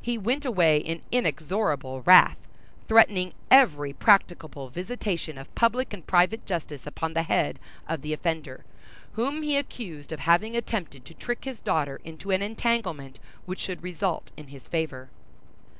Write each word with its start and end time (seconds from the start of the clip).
He 0.00 0.18
went 0.18 0.44
away 0.44 0.78
in 0.78 1.02
inexorable 1.12 2.02
wrath; 2.02 2.36
threatening 2.88 3.32
every 3.48 3.92
practicable 3.92 4.70
visitation 4.70 5.38
of 5.38 5.54
public 5.54 5.92
and 5.92 6.04
private 6.04 6.44
justice 6.44 6.84
upon 6.84 7.14
the 7.14 7.22
head 7.22 7.60
of 7.88 8.02
the 8.02 8.12
offender, 8.12 8.64
whom 9.12 9.42
he 9.42 9.56
accused 9.56 10.10
of 10.10 10.18
having 10.18 10.56
attempted 10.56 11.04
to 11.04 11.14
trick 11.14 11.44
his 11.44 11.60
daughter 11.60 12.00
into 12.02 12.32
an 12.32 12.42
entanglement 12.42 13.20
which 13.46 13.60
should 13.60 13.84
result 13.84 14.32
in 14.36 14.48
his 14.48 14.66
favor. 14.66 15.10